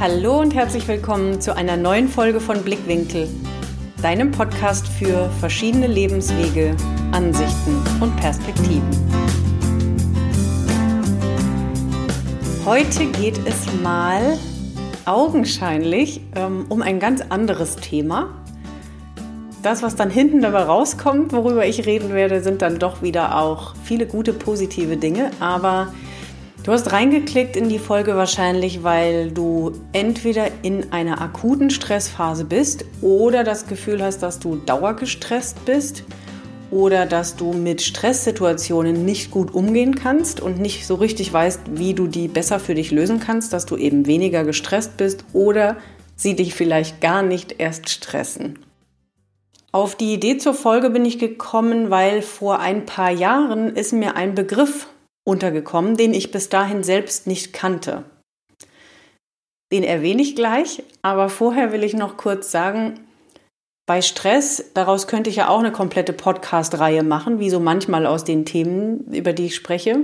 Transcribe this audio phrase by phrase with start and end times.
[0.00, 3.28] Hallo und herzlich willkommen zu einer neuen Folge von Blickwinkel,
[4.00, 6.76] deinem Podcast für verschiedene Lebenswege,
[7.10, 8.88] Ansichten und Perspektiven.
[12.64, 14.38] Heute geht es mal
[15.04, 18.40] augenscheinlich ähm, um ein ganz anderes Thema.
[19.64, 23.74] Das, was dann hinten dabei rauskommt, worüber ich reden werde, sind dann doch wieder auch
[23.82, 25.92] viele gute positive Dinge, aber
[26.68, 32.84] Du hast reingeklickt in die Folge wahrscheinlich, weil du entweder in einer akuten Stressphase bist
[33.00, 36.04] oder das Gefühl hast, dass du dauergestresst bist
[36.70, 41.94] oder dass du mit Stresssituationen nicht gut umgehen kannst und nicht so richtig weißt, wie
[41.94, 45.78] du die besser für dich lösen kannst, dass du eben weniger gestresst bist oder
[46.16, 48.58] sie dich vielleicht gar nicht erst stressen.
[49.72, 54.16] Auf die Idee zur Folge bin ich gekommen, weil vor ein paar Jahren ist mir
[54.16, 54.86] ein Begriff
[55.28, 58.04] untergekommen, den ich bis dahin selbst nicht kannte.
[59.70, 63.00] Den erwähne ich gleich, aber vorher will ich noch kurz sagen,
[63.86, 68.24] bei Stress, daraus könnte ich ja auch eine komplette Podcast-Reihe machen, wie so manchmal aus
[68.24, 70.00] den Themen, über die ich spreche.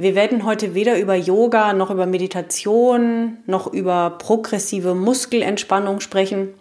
[0.00, 6.54] Wir werden heute weder über Yoga noch über Meditation noch über progressive Muskelentspannung sprechen.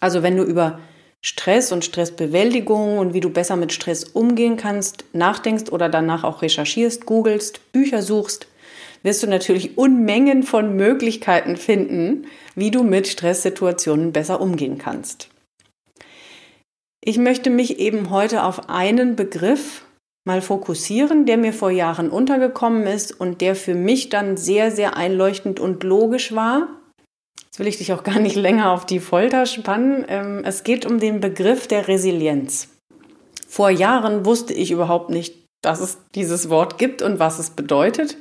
[0.00, 0.78] Also wenn du über
[1.26, 6.42] Stress und Stressbewältigung und wie du besser mit Stress umgehen kannst, nachdenkst oder danach auch
[6.42, 8.46] recherchierst, googelst, Bücher suchst,
[9.02, 15.30] wirst du natürlich Unmengen von Möglichkeiten finden, wie du mit Stresssituationen besser umgehen kannst.
[17.02, 19.86] Ich möchte mich eben heute auf einen Begriff
[20.26, 24.98] mal fokussieren, der mir vor Jahren untergekommen ist und der für mich dann sehr, sehr
[24.98, 26.68] einleuchtend und logisch war
[27.54, 30.04] Jetzt will ich dich auch gar nicht länger auf die Folter spannen.
[30.08, 32.66] Ähm, es geht um den Begriff der Resilienz.
[33.46, 38.16] Vor Jahren wusste ich überhaupt nicht, dass es dieses Wort gibt und was es bedeutet.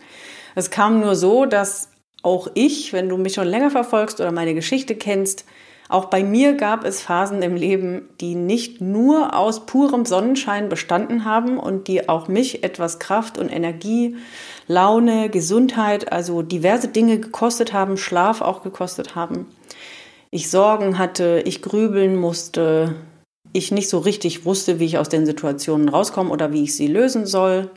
[0.53, 1.89] Es kam nur so, dass
[2.21, 5.45] auch ich, wenn du mich schon länger verfolgst oder meine Geschichte kennst,
[5.89, 11.25] auch bei mir gab es Phasen im Leben, die nicht nur aus purem Sonnenschein bestanden
[11.25, 14.15] haben und die auch mich etwas Kraft und Energie
[14.67, 19.47] Laune, Gesundheit, also diverse Dinge gekostet haben, Schlaf auch gekostet haben.
[20.31, 22.95] Ich Sorgen hatte, ich grübeln musste,
[23.51, 26.87] ich nicht so richtig wusste, wie ich aus den Situationen rauskomme oder wie ich sie
[26.87, 27.69] lösen soll.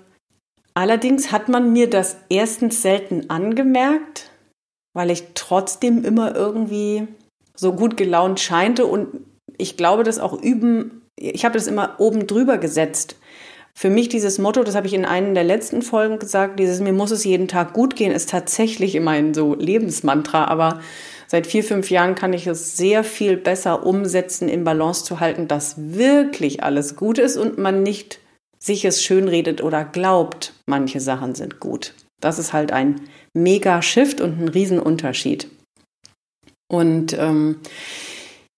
[0.74, 4.30] Allerdings hat man mir das erstens selten angemerkt,
[4.94, 7.06] weil ich trotzdem immer irgendwie
[7.54, 9.08] so gut gelaunt scheinte und
[9.58, 13.16] ich glaube, das auch üben, ich habe das immer oben drüber gesetzt
[13.78, 16.94] für mich dieses Motto, das habe ich in einer der letzten Folgen gesagt, dieses mir
[16.94, 20.80] muss es jeden Tag gut gehen, ist tatsächlich immer ein so Lebensmantra, aber
[21.26, 25.46] seit vier, fünf Jahren kann ich es sehr viel besser umsetzen, in Balance zu halten,
[25.46, 28.18] dass wirklich alles gut ist und man nicht
[28.58, 31.92] sich es schönredet oder glaubt, manche Sachen sind gut.
[32.22, 33.02] Das ist halt ein
[33.34, 35.50] Mega-Shift und ein Riesenunterschied.
[36.68, 37.60] Und ähm,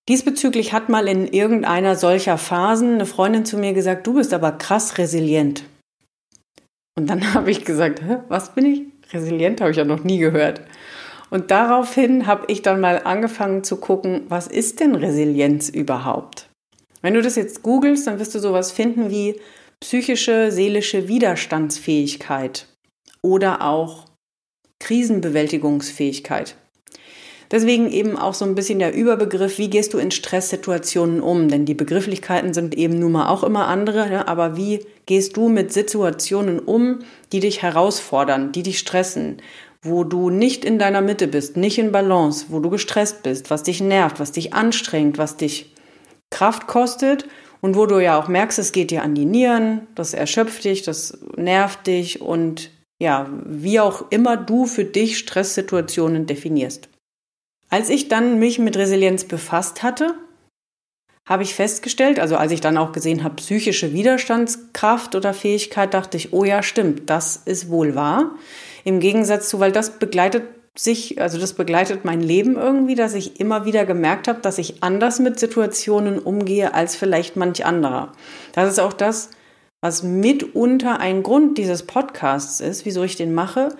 [0.08, 4.52] Diesbezüglich hat mal in irgendeiner solcher Phasen eine Freundin zu mir gesagt, du bist aber
[4.52, 5.64] krass resilient.
[6.98, 9.12] Und dann habe ich gesagt, was bin ich?
[9.12, 10.62] Resilient habe ich ja noch nie gehört.
[11.30, 16.48] Und daraufhin habe ich dann mal angefangen zu gucken, was ist denn Resilienz überhaupt?
[17.02, 19.38] Wenn du das jetzt googelst, dann wirst du sowas finden wie
[19.80, 22.66] psychische, seelische Widerstandsfähigkeit
[23.22, 24.06] oder auch
[24.80, 26.56] Krisenbewältigungsfähigkeit.
[27.50, 31.48] Deswegen eben auch so ein bisschen der Überbegriff, wie gehst du in Stresssituationen um?
[31.48, 35.48] Denn die Begrifflichkeiten sind eben nun mal auch immer andere, ja, aber wie gehst du
[35.48, 36.98] mit Situationen um,
[37.32, 39.38] die dich herausfordern, die dich stressen,
[39.80, 43.62] wo du nicht in deiner Mitte bist, nicht in Balance, wo du gestresst bist, was
[43.62, 45.72] dich nervt, was dich anstrengt, was dich
[46.30, 47.26] Kraft kostet
[47.60, 50.82] und wo du ja auch merkst, es geht dir an die Nieren, das erschöpft dich,
[50.82, 56.88] das nervt dich und ja, wie auch immer du für dich Stresssituationen definierst.
[57.70, 60.14] Als ich dann mich mit Resilienz befasst hatte,
[61.26, 66.16] habe ich festgestellt, also als ich dann auch gesehen habe, psychische Widerstandskraft oder Fähigkeit, dachte
[66.16, 68.30] ich, oh ja, stimmt, das ist wohl wahr.
[68.84, 70.44] Im Gegensatz zu, weil das begleitet
[70.74, 74.82] sich, also das begleitet mein Leben irgendwie, dass ich immer wieder gemerkt habe, dass ich
[74.82, 78.12] anders mit Situationen umgehe als vielleicht manch anderer.
[78.52, 79.28] Das ist auch das,
[79.82, 83.76] was mitunter ein Grund dieses Podcasts ist, wieso ich den mache,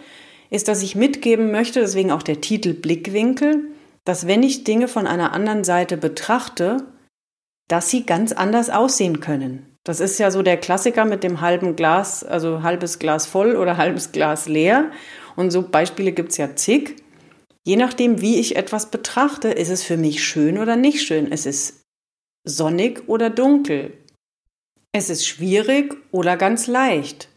[0.51, 3.69] ist, dass ich mitgeben möchte, deswegen auch der Titel Blickwinkel,
[4.09, 6.79] dass wenn ich Dinge von einer anderen Seite betrachte,
[7.69, 9.77] dass sie ganz anders aussehen können.
[9.85, 13.77] Das ist ja so der Klassiker mit dem halben Glas, also halbes Glas voll oder
[13.77, 14.91] halbes Glas leer.
[15.37, 16.97] Und so Beispiele gibt es ja zig.
[17.67, 21.31] Je nachdem, wie ich etwas betrachte, ist es für mich schön oder nicht schön.
[21.31, 21.83] Es ist
[22.45, 23.93] sonnig oder dunkel.
[24.93, 27.29] Es ist schwierig oder ganz leicht.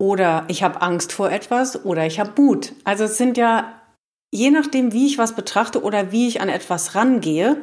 [0.00, 2.72] Oder ich habe Angst vor etwas oder ich habe Mut.
[2.84, 3.77] Also es sind ja
[4.30, 7.56] je nachdem, wie ich was betrachte oder wie ich an etwas rangehe,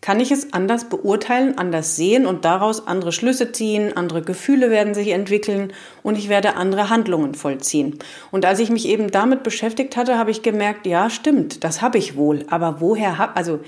[0.00, 4.94] kann ich es anders beurteilen, anders sehen und daraus andere Schlüsse ziehen, andere Gefühle werden
[4.94, 7.98] sich entwickeln und ich werde andere Handlungen vollziehen.
[8.30, 11.98] Und als ich mich eben damit beschäftigt hatte, habe ich gemerkt, ja, stimmt, das habe
[11.98, 13.60] ich wohl, aber woher habe, also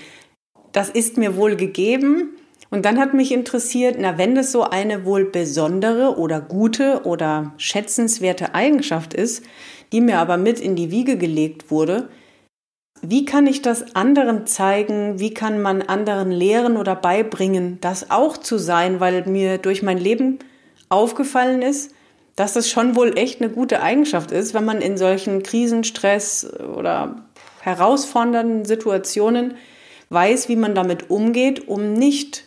[0.73, 2.37] das ist mir wohl gegeben.
[2.70, 7.52] Und dann hat mich interessiert, na, wenn das so eine wohl besondere oder gute oder
[7.58, 9.44] schätzenswerte Eigenschaft ist,
[9.93, 12.08] die mir aber mit in die Wiege gelegt wurde,
[13.00, 15.19] wie kann ich das anderen zeigen?
[15.19, 19.00] Wie kann man anderen lehren oder beibringen, das auch zu sein?
[19.00, 20.39] Weil mir durch mein Leben
[20.89, 21.94] aufgefallen ist,
[22.37, 26.49] dass das schon wohl echt eine gute Eigenschaft ist, wenn man in solchen Krisen, Stress
[26.77, 27.27] oder
[27.61, 29.55] herausfordernden Situationen
[30.11, 32.45] weiß, wie man damit umgeht, um nicht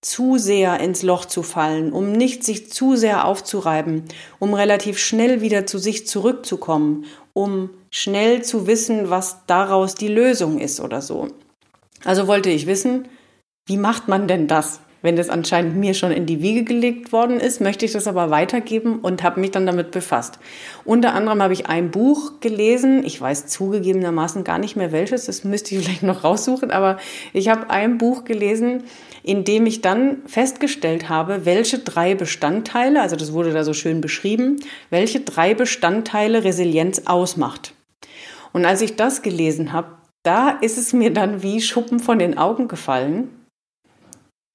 [0.00, 4.04] zu sehr ins Loch zu fallen, um nicht sich zu sehr aufzureiben,
[4.38, 7.06] um relativ schnell wieder zu sich zurückzukommen,
[7.38, 11.28] um schnell zu wissen, was daraus die Lösung ist oder so.
[12.04, 13.06] Also wollte ich wissen,
[13.64, 14.80] wie macht man denn das?
[15.00, 18.30] Wenn das anscheinend mir schon in die Wiege gelegt worden ist, möchte ich das aber
[18.30, 20.40] weitergeben und habe mich dann damit befasst.
[20.84, 25.44] Unter anderem habe ich ein Buch gelesen, ich weiß zugegebenermaßen gar nicht mehr welches, das
[25.44, 26.98] müsste ich vielleicht noch raussuchen, aber
[27.32, 28.82] ich habe ein Buch gelesen,
[29.22, 34.00] in dem ich dann festgestellt habe, welche drei Bestandteile, also das wurde da so schön
[34.00, 34.56] beschrieben,
[34.90, 37.74] welche drei Bestandteile Resilienz ausmacht.
[38.52, 39.88] Und als ich das gelesen habe,
[40.22, 43.37] da ist es mir dann wie Schuppen von den Augen gefallen,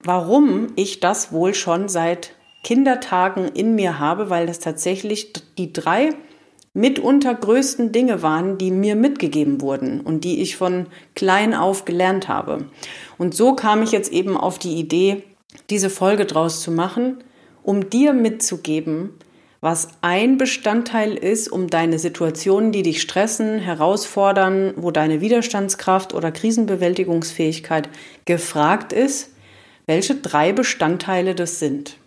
[0.03, 2.33] warum ich das wohl schon seit
[2.63, 6.11] Kindertagen in mir habe, weil das tatsächlich die drei
[6.73, 12.27] mitunter größten Dinge waren, die mir mitgegeben wurden und die ich von klein auf gelernt
[12.27, 12.65] habe.
[13.17, 15.23] Und so kam ich jetzt eben auf die Idee,
[15.69, 17.17] diese Folge draus zu machen,
[17.61, 19.11] um dir mitzugeben,
[19.61, 26.31] was ein Bestandteil ist, um deine Situationen, die dich stressen, herausfordern, wo deine Widerstandskraft oder
[26.31, 27.87] Krisenbewältigungsfähigkeit
[28.25, 29.32] gefragt ist,
[29.85, 31.97] welche drei Bestandteile das sind.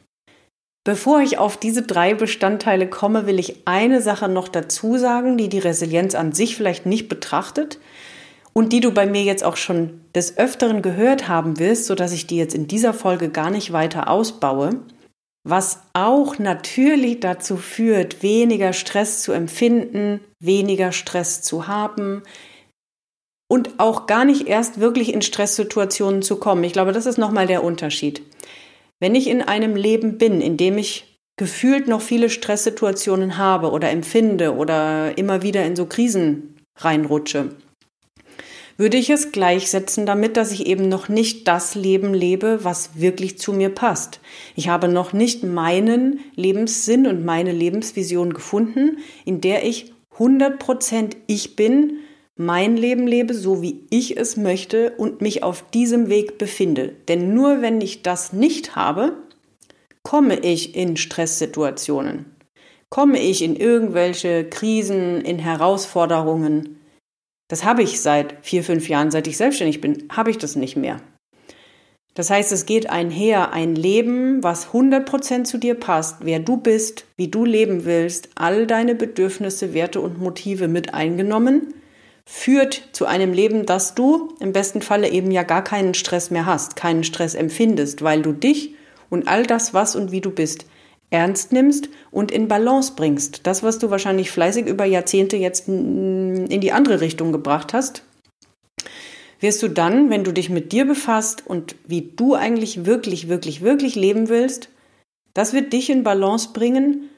[0.84, 5.49] Bevor ich auf diese drei Bestandteile komme, will ich eine Sache noch dazu sagen, die
[5.49, 7.81] die Resilienz an sich vielleicht nicht betrachtet
[8.52, 12.28] und die du bei mir jetzt auch schon des Öfteren gehört haben wirst, sodass ich
[12.28, 14.81] die jetzt in dieser Folge gar nicht weiter ausbaue,
[15.43, 22.23] was auch natürlich dazu führt, weniger Stress zu empfinden, weniger Stress zu haben,
[23.48, 26.64] und auch gar nicht erst wirklich in Stresssituationen zu kommen.
[26.64, 28.22] Ich glaube, das ist nochmal der Unterschied.
[28.98, 33.90] Wenn ich in einem Leben bin, in dem ich gefühlt noch viele Stresssituationen habe oder
[33.90, 37.50] empfinde oder immer wieder in so Krisen reinrutsche,
[38.78, 43.38] würde ich es gleichsetzen damit, dass ich eben noch nicht das Leben lebe, was wirklich
[43.38, 44.20] zu mir passt.
[44.54, 51.56] Ich habe noch nicht meinen Lebenssinn und meine Lebensvision gefunden, in der ich 100% ich
[51.56, 52.00] bin,
[52.37, 56.94] mein Leben lebe, so wie ich es möchte und mich auf diesem Weg befinde.
[57.09, 59.17] Denn nur wenn ich das nicht habe,
[60.03, 62.27] komme ich in Stresssituationen,
[62.91, 66.79] komme ich in irgendwelche Krisen, in Herausforderungen.
[67.49, 70.77] Das habe ich seit vier, fünf Jahren, seit ich selbstständig bin, habe ich das nicht
[70.77, 71.00] mehr.
[72.12, 77.05] Das heißt, es geht einher, ein Leben, was 100% zu dir passt, wer du bist,
[77.16, 81.73] wie du leben willst, all deine Bedürfnisse, Werte und Motive mit eingenommen–
[82.28, 86.45] führt zu einem Leben, dass du im besten Falle eben ja gar keinen Stress mehr
[86.45, 88.75] hast, keinen Stress empfindest, weil du dich
[89.09, 90.66] und all das, was und wie du bist,
[91.11, 93.47] ernst nimmst und in Balance bringst.
[93.47, 98.02] Das, was du wahrscheinlich fleißig über Jahrzehnte jetzt in die andere Richtung gebracht hast,
[99.38, 103.62] wirst du dann, wenn du dich mit dir befasst und wie du eigentlich wirklich, wirklich,
[103.62, 104.68] wirklich leben willst,
[105.33, 107.09] das wird dich in Balance bringen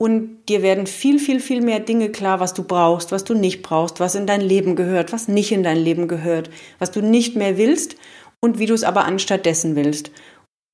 [0.00, 3.62] und dir werden viel, viel, viel mehr Dinge klar, was du brauchst, was du nicht
[3.62, 7.34] brauchst, was in dein Leben gehört, was nicht in dein Leben gehört, was du nicht
[7.36, 7.96] mehr willst
[8.40, 10.12] und wie du es aber anstattdessen willst.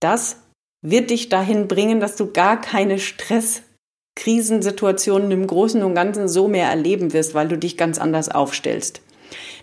[0.01, 0.37] Das
[0.83, 6.69] wird dich dahin bringen, dass du gar keine Stresskrisensituationen im Großen und Ganzen so mehr
[6.69, 9.01] erleben wirst, weil du dich ganz anders aufstellst.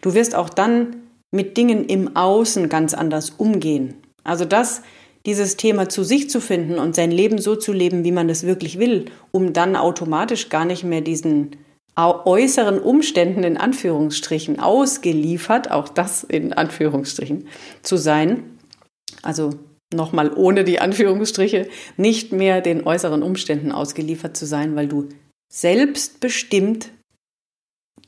[0.02, 3.94] Du wirst auch dann mit Dingen im Außen ganz anders umgehen.
[4.24, 4.82] Also das
[5.26, 8.44] dieses Thema zu sich zu finden und sein Leben so zu leben, wie man es
[8.44, 11.58] wirklich will, um dann automatisch gar nicht mehr diesen
[11.96, 17.48] äußeren Umständen in Anführungsstrichen ausgeliefert, auch das in Anführungsstrichen
[17.84, 18.58] zu sein.
[19.22, 19.52] Also
[19.94, 25.10] nochmal ohne die Anführungsstriche, nicht mehr den äußeren Umständen ausgeliefert zu sein, weil du
[25.54, 26.92] selbstbestimmt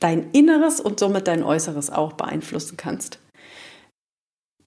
[0.00, 3.20] dein Inneres und somit dein Äußeres auch beeinflussen kannst.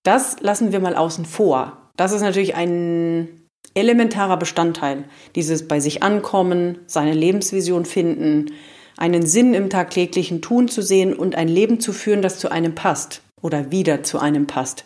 [0.04, 1.87] Das lassen wir mal außen vor.
[1.98, 5.06] Das ist natürlich ein elementarer Bestandteil.
[5.36, 8.54] Dieses bei sich ankommen, seine Lebensvision finden,
[8.98, 12.74] einen Sinn im tagtäglichen Tun zu sehen und ein Leben zu führen, das zu einem
[12.74, 14.86] passt oder wieder zu einem passt.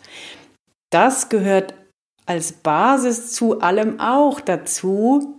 [0.90, 1.74] Das gehört
[2.26, 5.38] als Basis zu allem auch dazu,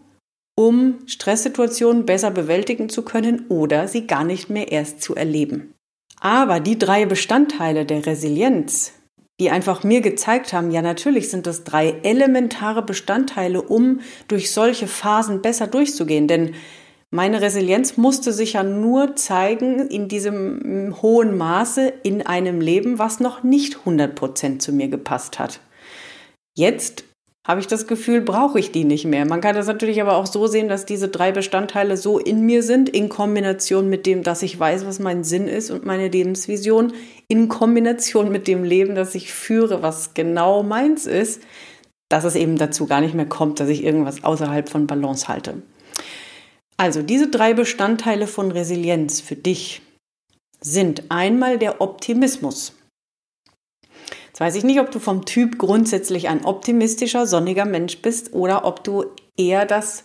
[0.55, 5.73] um Stresssituationen besser bewältigen zu können oder sie gar nicht mehr erst zu erleben.
[6.19, 8.93] Aber die drei Bestandteile der Resilienz,
[9.39, 14.87] die einfach mir gezeigt haben, ja natürlich sind das drei elementare Bestandteile, um durch solche
[14.87, 16.27] Phasen besser durchzugehen.
[16.27, 16.53] Denn
[17.09, 23.19] meine Resilienz musste sich ja nur zeigen in diesem hohen Maße in einem Leben, was
[23.19, 25.59] noch nicht 100% zu mir gepasst hat.
[26.55, 27.03] Jetzt
[27.45, 29.25] habe ich das Gefühl, brauche ich die nicht mehr.
[29.25, 32.63] Man kann das natürlich aber auch so sehen, dass diese drei Bestandteile so in mir
[32.63, 36.93] sind, in Kombination mit dem, dass ich weiß, was mein Sinn ist und meine Lebensvision,
[37.27, 41.41] in Kombination mit dem Leben, das ich führe, was genau meins ist,
[42.09, 45.61] dass es eben dazu gar nicht mehr kommt, dass ich irgendwas außerhalb von Balance halte.
[46.77, 49.81] Also diese drei Bestandteile von Resilienz für dich
[50.59, 52.73] sind einmal der Optimismus.
[54.27, 58.65] Jetzt weiß ich nicht, ob du vom Typ grundsätzlich ein optimistischer, sonniger Mensch bist oder
[58.65, 59.05] ob du
[59.37, 60.03] eher das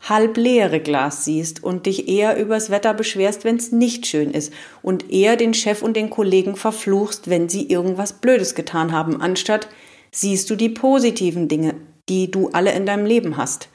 [0.00, 4.52] halbleere Glas siehst und dich eher übers Wetter beschwerst, wenn es nicht schön ist
[4.82, 9.68] und eher den Chef und den Kollegen verfluchst, wenn sie irgendwas Blödes getan haben, anstatt
[10.10, 11.74] siehst du die positiven Dinge,
[12.08, 13.68] die du alle in deinem Leben hast.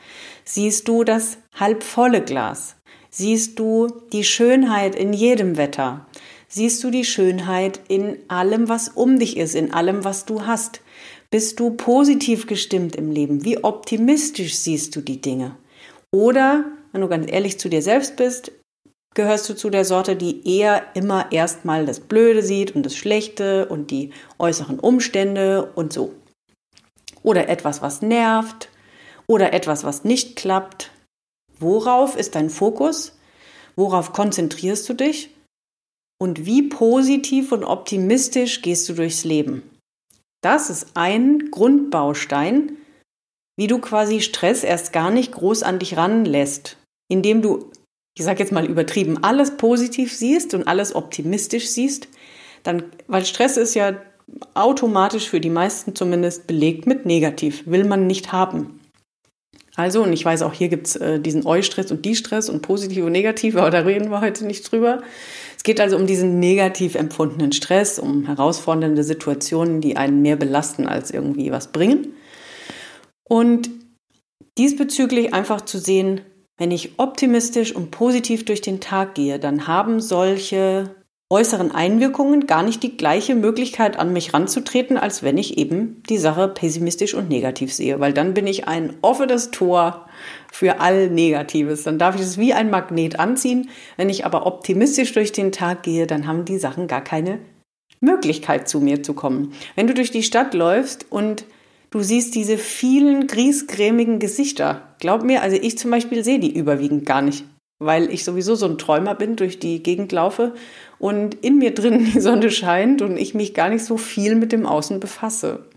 [0.43, 2.75] Siehst du das halbvolle Glas?
[3.09, 6.05] Siehst du die Schönheit in jedem Wetter?
[6.47, 10.81] Siehst du die Schönheit in allem, was um dich ist, in allem, was du hast?
[11.31, 13.43] Bist du positiv gestimmt im Leben?
[13.43, 15.55] Wie optimistisch siehst du die Dinge?
[16.15, 18.53] Oder, wenn du ganz ehrlich zu dir selbst bist,
[19.13, 23.67] gehörst du zu der Sorte, die eher immer erstmal das Blöde sieht und das Schlechte
[23.67, 26.13] und die äußeren Umstände und so.
[27.21, 28.69] Oder etwas, was nervt
[29.27, 30.91] oder etwas, was nicht klappt.
[31.59, 33.17] Worauf ist dein Fokus?
[33.75, 35.35] Worauf konzentrierst du dich?
[36.17, 39.63] und wie positiv und optimistisch gehst du durchs Leben.
[40.41, 42.77] Das ist ein Grundbaustein,
[43.57, 46.77] wie du quasi Stress erst gar nicht groß an dich ranlässt,
[47.09, 47.71] indem du,
[48.17, 52.07] ich sage jetzt mal übertrieben, alles positiv siehst und alles optimistisch siehst,
[52.63, 53.95] dann, weil Stress ist ja
[54.55, 58.79] automatisch für die meisten zumindest belegt mit negativ, will man nicht haben.
[59.75, 63.03] Also, und ich weiß auch, hier gibt's äh, diesen Eu-Stress und die Stress und positiv
[63.03, 65.03] und negativ, aber da reden wir heute nicht drüber
[65.65, 71.11] geht also um diesen negativ empfundenen Stress, um herausfordernde Situationen, die einen mehr belasten als
[71.11, 72.14] irgendwie was bringen.
[73.27, 73.69] Und
[74.57, 76.21] diesbezüglich einfach zu sehen,
[76.57, 80.95] wenn ich optimistisch und positiv durch den Tag gehe, dann haben solche
[81.31, 86.19] äußeren Einwirkungen gar nicht die gleiche Möglichkeit an mich ranzutreten, als wenn ich eben die
[86.19, 90.07] Sache pessimistisch und negativ sehe, weil dann bin ich ein offenes Tor
[90.51, 91.83] für all Negatives.
[91.83, 93.69] Dann darf ich es wie ein Magnet anziehen.
[93.97, 97.39] Wenn ich aber optimistisch durch den Tag gehe, dann haben die Sachen gar keine
[97.99, 99.53] Möglichkeit zu mir zu kommen.
[99.75, 101.45] Wenn du durch die Stadt läufst und
[101.95, 107.05] du siehst diese vielen griesgrämigen Gesichter, glaub mir, also ich zum Beispiel sehe die überwiegend
[107.05, 107.45] gar nicht,
[107.79, 110.55] weil ich sowieso so ein Träumer bin, durch die Gegend laufe
[110.99, 114.51] und in mir drin die Sonne scheint und ich mich gar nicht so viel mit
[114.51, 115.69] dem Außen befasse.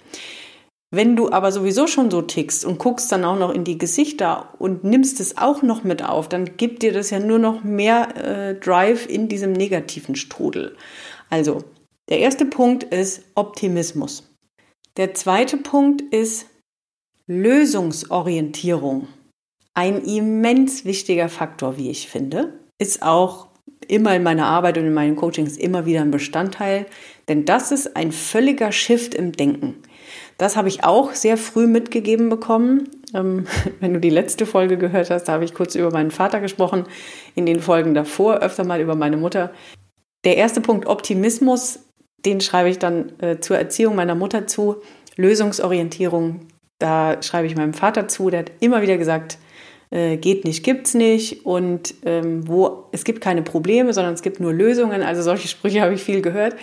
[0.90, 4.54] Wenn du aber sowieso schon so tickst und guckst dann auch noch in die Gesichter
[4.58, 8.16] und nimmst es auch noch mit auf, dann gibt dir das ja nur noch mehr
[8.16, 10.74] äh, Drive in diesem negativen Strudel.
[11.30, 11.62] Also,
[12.08, 14.27] der erste Punkt ist Optimismus.
[14.98, 16.46] Der zweite Punkt ist
[17.28, 19.06] Lösungsorientierung.
[19.72, 23.46] Ein immens wichtiger Faktor, wie ich finde, ist auch
[23.86, 26.86] immer in meiner Arbeit und in meinen Coachings immer wieder ein Bestandteil,
[27.28, 29.76] denn das ist ein völliger Shift im Denken.
[30.36, 32.88] Das habe ich auch sehr früh mitgegeben bekommen.
[33.14, 33.46] Ähm,
[33.80, 36.86] wenn du die letzte Folge gehört hast, da habe ich kurz über meinen Vater gesprochen.
[37.36, 39.52] In den Folgen davor öfter mal über meine Mutter.
[40.24, 41.87] Der erste Punkt Optimismus,
[42.24, 44.76] den schreibe ich dann äh, zur Erziehung meiner Mutter zu.
[45.16, 46.40] Lösungsorientierung,
[46.78, 48.30] da schreibe ich meinem Vater zu.
[48.30, 49.38] Der hat immer wieder gesagt,
[49.90, 54.40] äh, geht nicht, gibt's nicht und ähm, wo es gibt keine Probleme, sondern es gibt
[54.40, 55.02] nur Lösungen.
[55.02, 56.56] Also solche Sprüche habe ich viel gehört.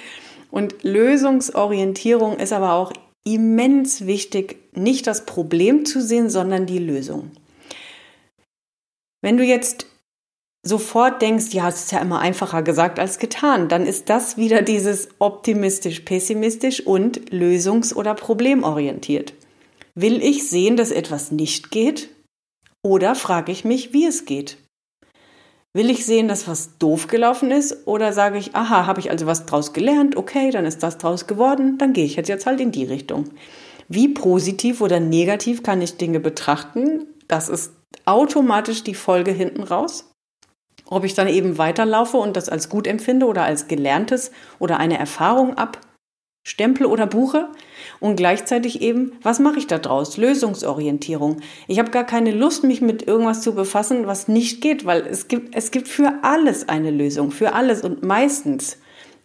[0.51, 2.93] Und Lösungsorientierung ist aber auch
[3.25, 7.31] immens wichtig, nicht das Problem zu sehen, sondern die Lösung.
[9.21, 9.87] Wenn du jetzt
[10.65, 14.63] sofort denkst, ja, es ist ja immer einfacher gesagt als getan, dann ist das wieder
[14.63, 19.33] dieses optimistisch, pessimistisch und lösungs- oder problemorientiert.
[19.93, 22.09] Will ich sehen, dass etwas nicht geht?
[22.83, 24.57] Oder frage ich mich, wie es geht?
[25.73, 27.85] Will ich sehen, dass was doof gelaufen ist?
[27.85, 30.15] Oder sage ich, aha, habe ich also was draus gelernt?
[30.15, 33.25] Okay, dann ist das draus geworden, dann gehe ich jetzt, jetzt halt in die Richtung.
[33.87, 37.05] Wie positiv oder negativ kann ich Dinge betrachten?
[37.27, 37.73] Das ist
[38.05, 40.14] automatisch die Folge hinten raus.
[40.89, 44.97] Ob ich dann eben weiterlaufe und das als gut empfinde oder als gelerntes oder eine
[44.97, 47.49] Erfahrung abstempel oder buche
[47.99, 50.17] und gleichzeitig eben, was mache ich da draus?
[50.17, 51.37] Lösungsorientierung.
[51.67, 55.27] Ich habe gar keine Lust, mich mit irgendwas zu befassen, was nicht geht, weil es
[55.27, 58.77] gibt, es gibt für alles eine Lösung, für alles und meistens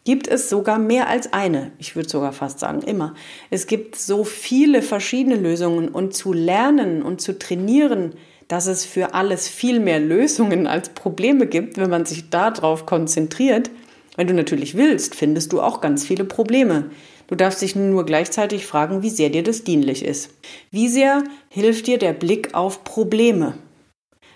[0.05, 1.73] gibt es sogar mehr als eine.
[1.79, 3.15] Ich würde sogar fast sagen, immer.
[3.51, 8.15] Es gibt so viele verschiedene Lösungen und zu lernen und zu trainieren,
[8.51, 13.71] dass es für alles viel mehr Lösungen als Probleme gibt, wenn man sich darauf konzentriert.
[14.17, 16.91] Wenn du natürlich willst, findest du auch ganz viele Probleme.
[17.29, 20.31] Du darfst dich nur gleichzeitig fragen, wie sehr dir das dienlich ist.
[20.73, 23.55] Wie sehr hilft dir der Blick auf Probleme?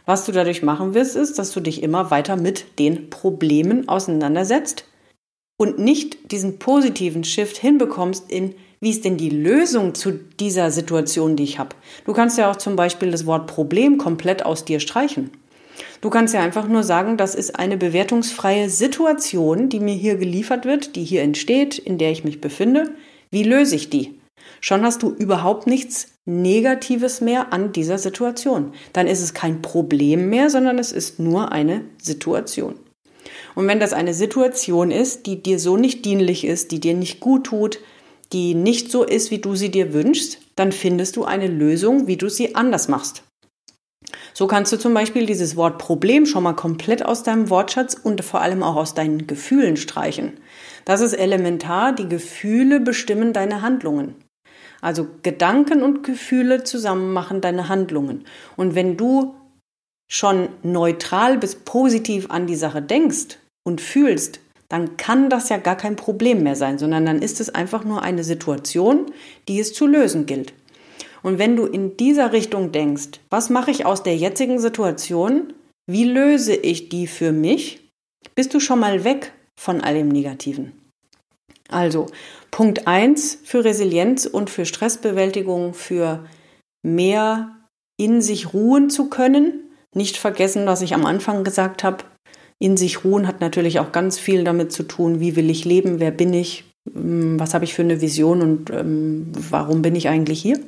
[0.06, 4.84] Was du dadurch machen wirst, ist, dass du dich immer weiter mit den Problemen auseinandersetzt
[5.56, 8.54] und nicht diesen positiven Shift hinbekommst in,
[8.84, 11.74] wie ist denn die Lösung zu dieser Situation, die ich habe.
[12.04, 15.30] Du kannst ja auch zum Beispiel das Wort Problem komplett aus dir streichen.
[16.02, 20.66] Du kannst ja einfach nur sagen, das ist eine bewertungsfreie Situation, die mir hier geliefert
[20.66, 22.92] wird, die hier entsteht, in der ich mich befinde.
[23.30, 24.20] Wie löse ich die?
[24.60, 28.72] Schon hast du überhaupt nichts Negatives mehr an dieser Situation.
[28.92, 32.74] Dann ist es kein Problem mehr, sondern es ist nur eine Situation.
[33.54, 37.20] Und wenn das eine Situation ist, die dir so nicht dienlich ist, die dir nicht
[37.20, 37.78] gut tut,
[38.32, 42.16] die nicht so ist, wie du sie dir wünschst, dann findest du eine Lösung, wie
[42.16, 43.22] du sie anders machst.
[44.32, 48.24] So kannst du zum Beispiel dieses Wort Problem schon mal komplett aus deinem Wortschatz und
[48.24, 50.34] vor allem auch aus deinen Gefühlen streichen.
[50.84, 54.16] Das ist elementar, die Gefühle bestimmen deine Handlungen.
[54.80, 58.24] Also Gedanken und Gefühle zusammen machen deine Handlungen.
[58.56, 59.34] Und wenn du
[60.08, 65.76] schon neutral bis positiv an die Sache denkst und fühlst, dann kann das ja gar
[65.76, 69.12] kein Problem mehr sein, sondern dann ist es einfach nur eine Situation,
[69.48, 70.52] die es zu lösen gilt.
[71.22, 75.52] Und wenn du in dieser Richtung denkst, was mache ich aus der jetzigen Situation?
[75.86, 77.90] Wie löse ich die für mich?
[78.34, 80.72] Bist du schon mal weg von all dem Negativen.
[81.68, 82.06] Also
[82.50, 86.28] Punkt 1 für Resilienz und für Stressbewältigung, für
[86.82, 87.56] mehr
[87.96, 89.70] in sich ruhen zu können.
[89.94, 92.04] Nicht vergessen, was ich am Anfang gesagt habe,
[92.58, 96.00] in sich ruhen hat natürlich auch ganz viel damit zu tun, wie will ich leben,
[96.00, 96.64] wer bin ich,
[96.94, 100.60] ähm, was habe ich für eine Vision und ähm, warum bin ich eigentlich hier.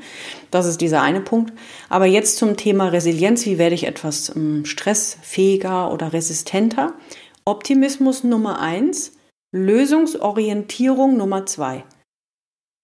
[0.50, 1.52] Das ist dieser eine Punkt.
[1.88, 6.94] Aber jetzt zum Thema Resilienz, wie werde ich etwas ähm, stressfähiger oder resistenter?
[7.44, 9.12] Optimismus Nummer eins,
[9.52, 11.84] Lösungsorientierung Nummer zwei.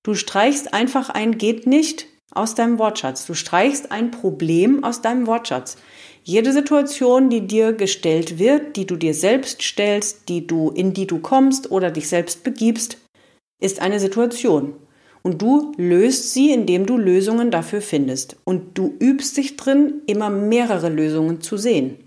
[0.04, 3.26] Du streichst einfach ein geht nicht aus deinem Wortschatz.
[3.26, 5.76] Du streichst ein Problem aus deinem Wortschatz.
[6.24, 11.06] Jede Situation, die dir gestellt wird, die du dir selbst stellst, die du, in die
[11.06, 12.98] du kommst oder dich selbst begibst,
[13.60, 14.74] ist eine Situation.
[15.22, 18.36] Und du löst sie, indem du Lösungen dafür findest.
[18.44, 22.01] Und du übst dich drin, immer mehrere Lösungen zu sehen.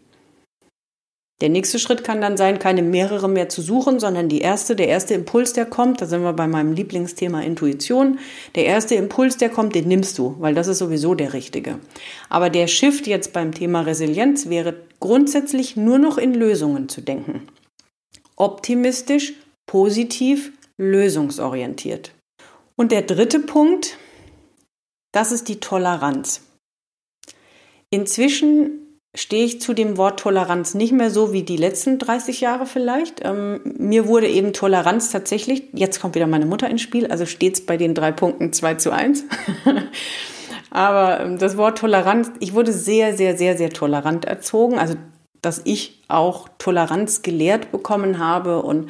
[1.41, 4.88] Der nächste Schritt kann dann sein, keine mehrere mehr zu suchen, sondern die erste, der
[4.88, 8.19] erste Impuls, der kommt, da sind wir bei meinem Lieblingsthema Intuition.
[8.56, 11.80] Der erste Impuls, der kommt, den nimmst du, weil das ist sowieso der richtige.
[12.30, 17.48] Aber der Shift jetzt beim Thema Resilienz wäre grundsätzlich nur noch in Lösungen zu denken.
[18.38, 19.34] Optimistisch,
[19.65, 22.12] positiv, lösungsorientiert.
[22.78, 23.98] Und der dritte Punkt,
[25.12, 26.41] das ist die Toleranz.
[27.89, 28.85] Inzwischen
[29.15, 33.21] stehe ich zu dem Wort Toleranz nicht mehr so wie die letzten 30 Jahre vielleicht.
[33.23, 37.56] Ähm, mir wurde eben Toleranz tatsächlich, jetzt kommt wieder meine Mutter ins Spiel, also steht
[37.56, 39.23] es bei den drei Punkten 2 zu 1.
[40.69, 44.78] Aber ähm, das Wort Toleranz, ich wurde sehr, sehr, sehr, sehr tolerant erzogen.
[44.78, 44.95] Also,
[45.41, 48.89] dass ich auch Toleranz gelehrt bekommen habe und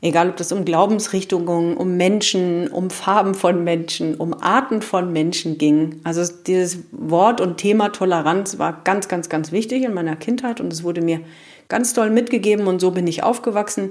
[0.00, 5.58] Egal, ob das um Glaubensrichtungen, um Menschen, um Farben von Menschen, um Arten von Menschen
[5.58, 6.00] ging.
[6.04, 10.72] Also dieses Wort und Thema Toleranz war ganz, ganz, ganz wichtig in meiner Kindheit und
[10.72, 11.20] es wurde mir
[11.68, 13.90] ganz toll mitgegeben und so bin ich aufgewachsen.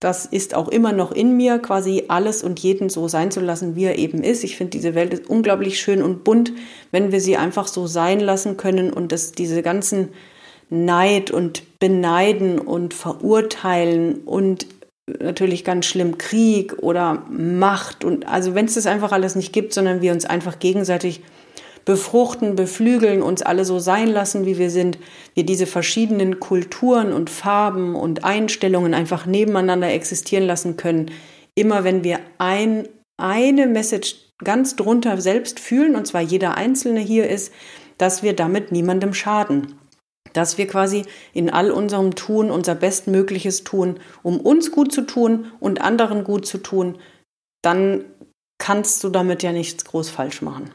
[0.00, 3.76] Das ist auch immer noch in mir, quasi alles und jeden so sein zu lassen,
[3.76, 4.42] wie er eben ist.
[4.44, 6.52] Ich finde, diese Welt ist unglaublich schön und bunt,
[6.90, 10.08] wenn wir sie einfach so sein lassen können und dass diese ganzen
[10.70, 14.66] Neid und Beneiden und Verurteilen und
[15.06, 19.72] natürlich ganz schlimm Krieg oder Macht und also wenn es das einfach alles nicht gibt,
[19.72, 21.22] sondern wir uns einfach gegenseitig
[21.84, 24.98] befruchten, beflügeln, uns alle so sein lassen, wie wir sind,
[25.34, 31.10] wir diese verschiedenen Kulturen und Farben und Einstellungen einfach nebeneinander existieren lassen können.
[31.56, 37.28] Immer wenn wir ein, eine Message ganz drunter selbst fühlen, und zwar jeder Einzelne hier
[37.28, 37.52] ist,
[37.98, 39.74] dass wir damit niemandem schaden
[40.32, 45.52] dass wir quasi in all unserem Tun unser Bestmögliches tun, um uns gut zu tun
[45.60, 46.98] und anderen gut zu tun,
[47.62, 48.04] dann
[48.58, 50.70] kannst du damit ja nichts groß falsch machen.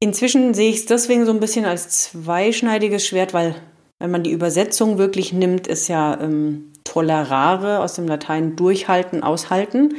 [0.00, 3.54] Inzwischen sehe ich es deswegen so ein bisschen als zweischneidiges Schwert, weil
[3.98, 9.94] wenn man die Übersetzung wirklich nimmt, ist ja ähm, tolerare aus dem Latein durchhalten, aushalten.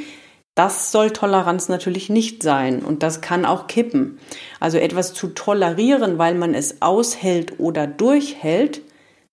[0.55, 4.19] Das soll Toleranz natürlich nicht sein und das kann auch kippen.
[4.59, 8.81] Also etwas zu tolerieren, weil man es aushält oder durchhält,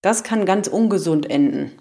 [0.05, 1.73] das kann ganz ungesund enden.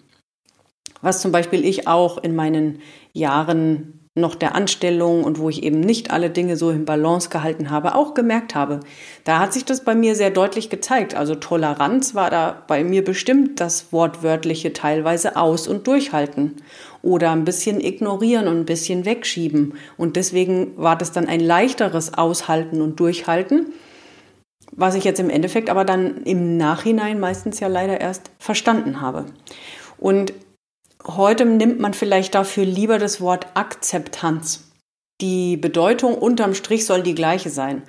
[1.02, 2.80] Was zum Beispiel ich auch in meinen
[3.12, 7.72] Jahren noch der Anstellung und wo ich eben nicht alle Dinge so im Balance gehalten
[7.72, 8.80] habe, auch gemerkt habe.
[9.24, 11.16] Da hat sich das bei mir sehr deutlich gezeigt.
[11.16, 16.58] Also Toleranz war da bei mir bestimmt das wortwörtliche teilweise aus- und durchhalten
[17.02, 19.74] oder ein bisschen ignorieren und ein bisschen wegschieben.
[19.98, 23.74] Und deswegen war das dann ein leichteres Aushalten und Durchhalten,
[24.76, 29.26] was ich jetzt im Endeffekt aber dann im Nachhinein meistens ja leider erst verstanden habe.
[29.98, 30.34] Und
[31.06, 34.72] Heute nimmt man vielleicht dafür lieber das Wort Akzeptanz.
[35.20, 37.84] Die Bedeutung unterm Strich soll die gleiche sein,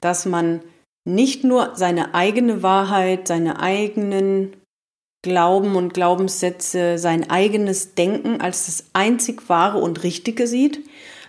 [0.00, 0.60] dass man
[1.04, 4.56] nicht nur seine eigene Wahrheit, seine eigenen
[5.22, 10.80] Glauben und Glaubenssätze, sein eigenes Denken als das einzig wahre und richtige sieht,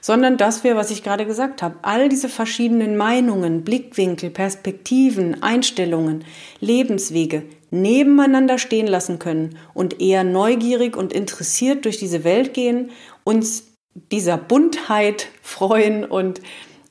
[0.01, 6.25] sondern dass wir, was ich gerade gesagt habe, all diese verschiedenen Meinungen, Blickwinkel, Perspektiven, Einstellungen,
[6.59, 12.91] Lebenswege nebeneinander stehen lassen können und eher neugierig und interessiert durch diese Welt gehen,
[13.23, 13.67] uns
[14.11, 16.41] dieser Buntheit freuen und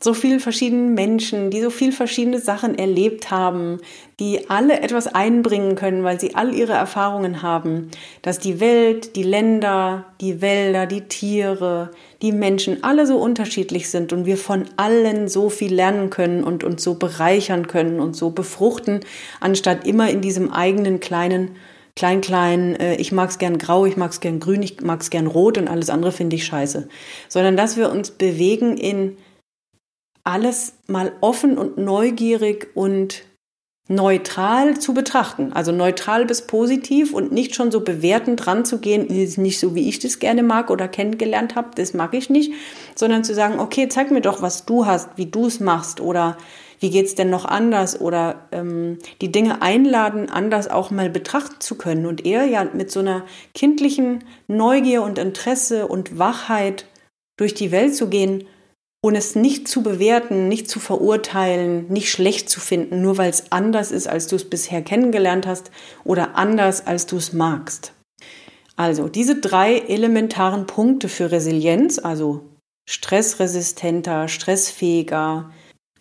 [0.02, 3.80] so viele verschiedene Menschen, die so viele verschiedene Sachen erlebt haben,
[4.18, 7.90] die alle etwas einbringen können, weil sie all ihre Erfahrungen haben,
[8.22, 11.90] dass die Welt, die Länder, die Wälder, die Tiere,
[12.22, 16.64] die Menschen alle so unterschiedlich sind und wir von allen so viel lernen können und
[16.64, 19.00] uns so bereichern können und so befruchten,
[19.40, 21.56] anstatt immer in diesem eigenen kleinen
[21.96, 25.58] klein, klein, äh, ich mag's gern grau, ich mag's gern grün, ich mag's gern rot
[25.58, 26.88] und alles andere finde ich scheiße.
[27.28, 29.18] Sondern dass wir uns bewegen in
[30.24, 33.22] alles mal offen und neugierig und
[33.90, 35.52] neutral zu betrachten.
[35.52, 39.98] Also neutral bis positiv und nicht schon so bewertend ranzugehen, ist nicht so, wie ich
[39.98, 42.52] das gerne mag oder kennengelernt habe, das mag ich nicht,
[42.94, 46.36] sondern zu sagen, okay, zeig mir doch, was du hast, wie du es machst oder
[46.78, 51.74] wie geht's denn noch anders oder ähm, die Dinge einladen, anders auch mal betrachten zu
[51.74, 56.86] können und eher ja mit so einer kindlichen Neugier und Interesse und Wachheit
[57.36, 58.44] durch die Welt zu gehen
[59.02, 63.50] und es nicht zu bewerten, nicht zu verurteilen, nicht schlecht zu finden, nur weil es
[63.50, 65.70] anders ist, als du es bisher kennengelernt hast
[66.04, 67.92] oder anders, als du es magst.
[68.76, 72.42] Also diese drei elementaren Punkte für Resilienz, also
[72.88, 75.50] stressresistenter, stressfähiger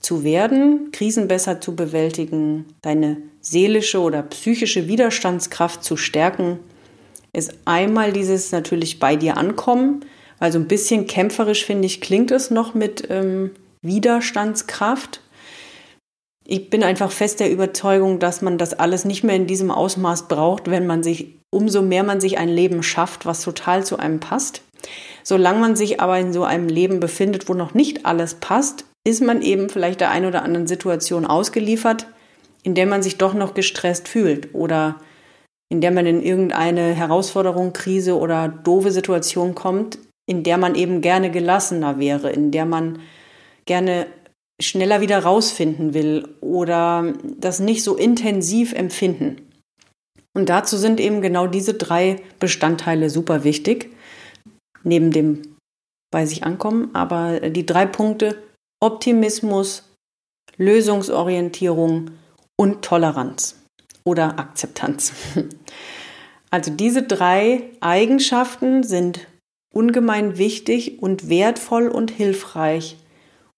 [0.01, 6.59] zu werden, Krisen besser zu bewältigen, deine seelische oder psychische Widerstandskraft zu stärken,
[7.33, 10.05] ist einmal dieses natürlich bei dir ankommen,
[10.39, 15.21] weil so ein bisschen kämpferisch, finde ich, klingt es noch mit ähm, Widerstandskraft.
[16.45, 20.27] Ich bin einfach fest der Überzeugung, dass man das alles nicht mehr in diesem Ausmaß
[20.27, 24.19] braucht, wenn man sich, umso mehr man sich ein Leben schafft, was total zu einem
[24.19, 24.61] passt.
[25.23, 29.21] Solange man sich aber in so einem Leben befindet, wo noch nicht alles passt, ist
[29.21, 32.07] man eben vielleicht der einen oder anderen Situation ausgeliefert,
[32.63, 34.95] in der man sich doch noch gestresst fühlt oder
[35.69, 41.01] in der man in irgendeine Herausforderung, Krise oder doofe Situation kommt, in der man eben
[41.01, 42.99] gerne gelassener wäre, in der man
[43.65, 44.05] gerne
[44.61, 49.49] schneller wieder rausfinden will oder das nicht so intensiv empfinden.
[50.35, 53.89] Und dazu sind eben genau diese drei Bestandteile super wichtig,
[54.83, 55.55] neben dem
[56.11, 58.37] bei sich ankommen, aber die drei Punkte
[58.79, 59.95] Optimismus,
[60.57, 62.11] Lösungsorientierung
[62.55, 63.63] und Toleranz
[64.03, 65.11] oder Akzeptanz.
[66.51, 69.27] Also diese drei Eigenschaften sind
[69.71, 72.97] ungemein wichtig und wertvoll und hilfreich,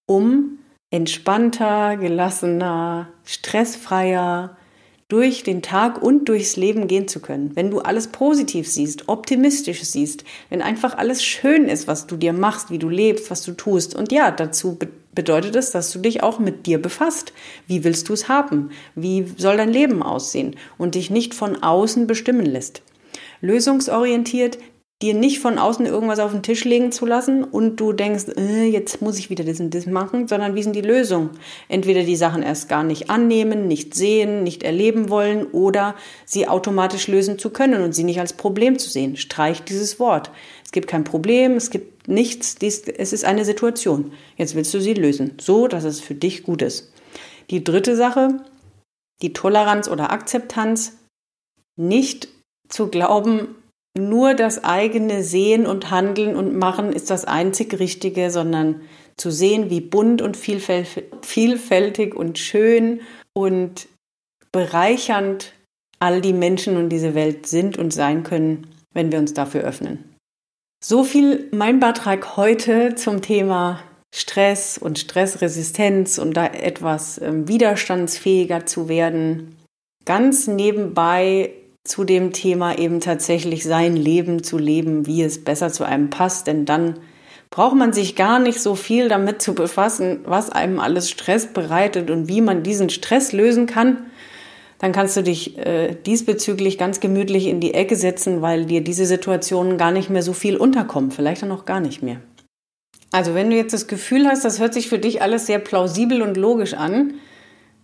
[0.05, 4.57] um entspannter, gelassener, stressfreier
[5.11, 7.53] durch den Tag und durchs Leben gehen zu können.
[7.53, 12.31] Wenn du alles positiv siehst, optimistisch siehst, wenn einfach alles schön ist, was du dir
[12.31, 13.93] machst, wie du lebst, was du tust.
[13.93, 14.79] Und ja, dazu
[15.13, 17.33] bedeutet es, dass du dich auch mit dir befasst.
[17.67, 18.71] Wie willst du es haben?
[18.95, 20.55] Wie soll dein Leben aussehen?
[20.77, 22.81] Und dich nicht von außen bestimmen lässt.
[23.41, 24.59] Lösungsorientiert
[25.01, 28.65] dir nicht von außen irgendwas auf den Tisch legen zu lassen und du denkst, äh,
[28.65, 31.31] jetzt muss ich wieder das und das machen, sondern wie sind die Lösungen?
[31.67, 37.07] Entweder die Sachen erst gar nicht annehmen, nicht sehen, nicht erleben wollen oder sie automatisch
[37.07, 39.17] lösen zu können und sie nicht als Problem zu sehen.
[39.17, 40.31] Streich dieses Wort.
[40.63, 44.13] Es gibt kein Problem, es gibt nichts, dies, es ist eine Situation.
[44.37, 46.91] Jetzt willst du sie lösen, so dass es für dich gut ist.
[47.49, 48.37] Die dritte Sache,
[49.21, 50.97] die Toleranz oder Akzeptanz,
[51.75, 52.27] nicht
[52.69, 53.55] zu glauben,
[53.97, 58.81] nur das eigene Sehen und Handeln und Machen ist das einzig Richtige, sondern
[59.17, 63.01] zu sehen, wie bunt und vielfältig und schön
[63.33, 63.87] und
[64.51, 65.53] bereichernd
[65.99, 70.15] all die Menschen und diese Welt sind und sein können, wenn wir uns dafür öffnen.
[70.83, 73.81] So viel mein Beitrag heute zum Thema
[74.13, 79.57] Stress und Stressresistenz und da etwas ähm, widerstandsfähiger zu werden.
[80.05, 81.51] Ganz nebenbei
[81.83, 86.47] zu dem Thema eben tatsächlich sein Leben zu leben, wie es besser zu einem passt,
[86.47, 86.99] denn dann
[87.49, 92.09] braucht man sich gar nicht so viel damit zu befassen, was einem alles Stress bereitet
[92.09, 94.05] und wie man diesen Stress lösen kann.
[94.79, 99.05] Dann kannst du dich äh, diesbezüglich ganz gemütlich in die Ecke setzen, weil dir diese
[99.05, 102.21] Situationen gar nicht mehr so viel unterkommen, vielleicht dann auch gar nicht mehr.
[103.11, 106.21] Also wenn du jetzt das Gefühl hast, das hört sich für dich alles sehr plausibel
[106.21, 107.15] und logisch an,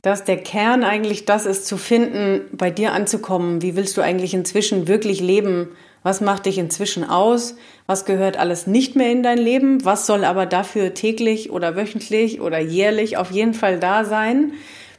[0.08, 3.62] dass der Kern eigentlich das ist, zu finden, bei dir anzukommen.
[3.62, 5.70] Wie willst du eigentlich inzwischen wirklich leben?
[6.02, 7.58] Was macht dich inzwischen aus?
[7.86, 9.84] Was gehört alles nicht mehr in dein Leben?
[9.84, 14.54] Was soll aber dafür täglich oder wöchentlich oder jährlich auf jeden Fall da sein?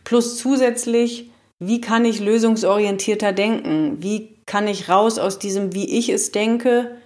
[0.05, 3.97] Plus zusätzlich, wie kann ich lösungsorientierter denken?
[4.01, 6.97] Wie kann ich raus aus diesem, wie ich es denke,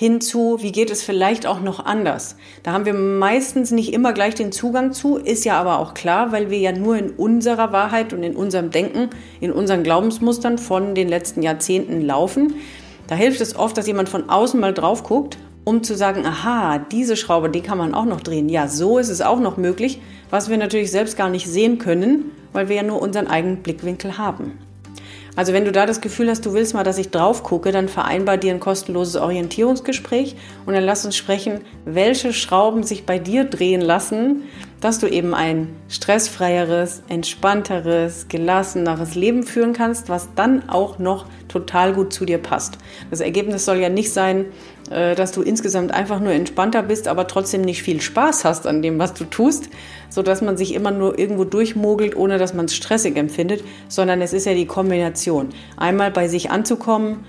[0.00, 2.36] hinzu, wie geht es vielleicht auch noch anders.
[2.62, 6.32] Da haben wir meistens nicht immer gleich den Zugang zu, ist ja aber auch klar,
[6.32, 9.10] weil wir ja nur in unserer Wahrheit und in unserem Denken,
[9.42, 12.54] in unseren Glaubensmustern von den letzten Jahrzehnten laufen.
[13.08, 16.78] Da hilft es oft, dass jemand von außen mal drauf guckt, um zu sagen, aha,
[16.78, 18.48] diese Schraube, die kann man auch noch drehen.
[18.48, 22.30] Ja, so ist es auch noch möglich, was wir natürlich selbst gar nicht sehen können,
[22.54, 24.69] weil wir ja nur unseren eigenen Blickwinkel haben.
[25.36, 27.88] Also wenn du da das Gefühl hast, du willst mal, dass ich drauf gucke, dann
[27.88, 33.44] vereinbar dir ein kostenloses Orientierungsgespräch und dann lass uns sprechen, welche Schrauben sich bei dir
[33.44, 34.42] drehen lassen,
[34.80, 41.92] dass du eben ein stressfreieres, entspannteres, gelasseneres Leben führen kannst, was dann auch noch total
[41.92, 42.78] gut zu dir passt.
[43.10, 44.46] Das Ergebnis soll ja nicht sein,
[44.90, 48.98] dass du insgesamt einfach nur entspannter bist, aber trotzdem nicht viel Spaß hast an dem,
[48.98, 49.70] was du tust,
[50.08, 54.20] so dass man sich immer nur irgendwo durchmogelt, ohne dass man es stressig empfindet, sondern
[54.20, 55.50] es ist ja die Kombination.
[55.76, 57.24] Einmal bei sich anzukommen,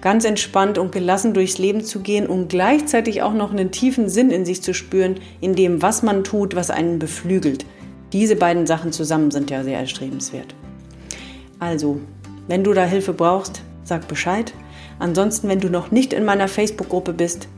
[0.00, 4.30] ganz entspannt und gelassen durchs Leben zu gehen und gleichzeitig auch noch einen tiefen Sinn
[4.30, 7.66] in sich zu spüren, in dem, was man tut, was einen beflügelt.
[8.14, 10.54] Diese beiden Sachen zusammen sind ja sehr erstrebenswert.
[11.58, 12.00] Also,
[12.48, 14.52] wenn du da Hilfe brauchst, sag Bescheid.
[15.02, 17.48] Ansonsten, wenn du noch nicht in meiner Facebook-Gruppe bist,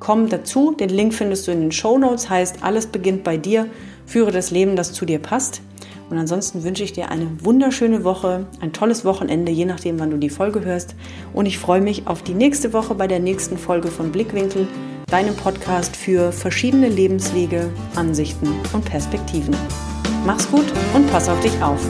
[0.00, 0.72] komm dazu.
[0.72, 2.30] Den Link findest du in den Show Notes.
[2.30, 3.66] Heißt, alles beginnt bei dir.
[4.06, 5.60] Führe das Leben, das zu dir passt.
[6.08, 10.16] Und ansonsten wünsche ich dir eine wunderschöne Woche, ein tolles Wochenende, je nachdem, wann du
[10.16, 10.94] die Folge hörst.
[11.34, 14.66] Und ich freue mich auf die nächste Woche bei der nächsten Folge von Blickwinkel,
[15.10, 19.54] deinem Podcast für verschiedene Lebenswege, Ansichten und Perspektiven.
[20.24, 21.86] Mach's gut und pass auf dich auf.